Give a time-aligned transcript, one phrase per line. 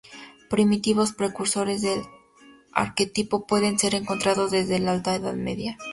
[0.49, 2.01] Primitivos precursores del
[2.73, 5.77] arquetipo pueden ser encontrados desde la Alta Edad Media.